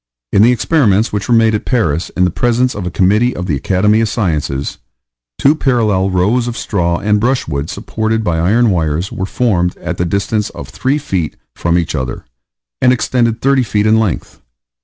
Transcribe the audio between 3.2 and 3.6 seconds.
of the